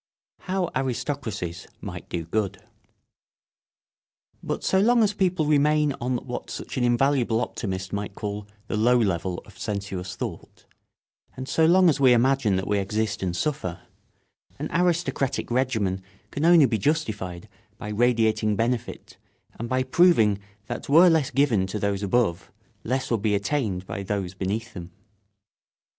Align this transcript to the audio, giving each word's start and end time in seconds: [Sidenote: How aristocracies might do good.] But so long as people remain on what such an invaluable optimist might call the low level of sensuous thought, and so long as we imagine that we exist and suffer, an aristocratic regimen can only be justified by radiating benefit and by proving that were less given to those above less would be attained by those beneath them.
[Sidenote: 0.39 0.73
How 0.73 0.81
aristocracies 0.81 1.67
might 1.79 2.09
do 2.09 2.25
good.] 2.25 2.57
But 4.41 4.63
so 4.63 4.79
long 4.79 5.03
as 5.03 5.13
people 5.13 5.45
remain 5.45 5.93
on 6.01 6.17
what 6.25 6.49
such 6.49 6.75
an 6.75 6.83
invaluable 6.83 7.39
optimist 7.39 7.93
might 7.93 8.15
call 8.15 8.47
the 8.65 8.75
low 8.77 8.97
level 8.97 9.43
of 9.45 9.59
sensuous 9.59 10.15
thought, 10.15 10.65
and 11.37 11.47
so 11.47 11.67
long 11.67 11.87
as 11.87 11.99
we 11.99 12.13
imagine 12.13 12.55
that 12.55 12.65
we 12.67 12.79
exist 12.79 13.21
and 13.21 13.35
suffer, 13.35 13.81
an 14.57 14.71
aristocratic 14.73 15.51
regimen 15.51 16.01
can 16.31 16.45
only 16.45 16.65
be 16.65 16.79
justified 16.79 17.47
by 17.77 17.89
radiating 17.89 18.55
benefit 18.55 19.17
and 19.59 19.69
by 19.69 19.83
proving 19.83 20.39
that 20.65 20.89
were 20.89 21.11
less 21.11 21.29
given 21.29 21.67
to 21.67 21.77
those 21.77 22.01
above 22.01 22.51
less 22.83 23.11
would 23.11 23.21
be 23.21 23.35
attained 23.35 23.85
by 23.85 24.01
those 24.01 24.33
beneath 24.33 24.73
them. 24.73 24.89